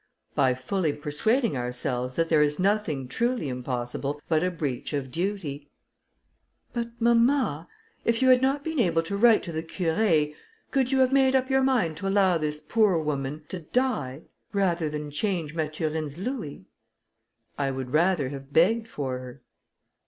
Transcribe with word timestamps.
"By 0.33 0.55
fully 0.55 0.93
persuading 0.93 1.55
ourselves 1.55 2.15
that 2.15 2.27
there 2.27 2.41
is 2.41 2.57
nothing 2.57 3.07
truly 3.07 3.49
impossible 3.49 4.19
but 4.27 4.43
a 4.43 4.49
breach 4.49 4.93
of 4.93 5.11
duty." 5.11 5.69
"But, 6.73 6.89
mamma, 6.99 7.67
if 8.03 8.19
you 8.19 8.29
had 8.29 8.41
not 8.41 8.63
been 8.63 8.79
able 8.79 9.03
to 9.03 9.15
write 9.15 9.43
to 9.43 9.51
the 9.51 9.61
Curé, 9.61 10.33
could 10.71 10.91
you 10.91 11.01
have 11.01 11.13
made 11.13 11.35
up 11.35 11.51
your 11.51 11.61
mind 11.61 11.97
to 11.97 12.07
allow 12.07 12.39
this 12.39 12.59
poor 12.59 12.97
woman 12.97 13.43
to 13.49 13.59
die, 13.59 14.23
rather 14.53 14.89
than 14.89 15.11
change 15.11 15.53
Mathurine's 15.53 16.17
louis?" 16.17 16.65
"I 17.59 17.69
would 17.69 17.91
rather 17.93 18.29
have 18.29 18.51
begged 18.51 18.87
for 18.87 19.19
her." 19.19 19.43